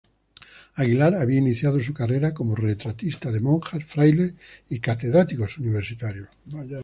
Aguilar 0.73 1.13
había 1.13 1.37
iniciado 1.37 1.79
su 1.79 1.93
carrera 1.93 2.33
como 2.33 2.55
retratista 2.55 3.29
de 3.31 3.39
monjas, 3.39 3.83
frailes 3.85 4.33
y 4.67 4.79
catedráticos 4.79 5.59
universitarios. 5.59 6.27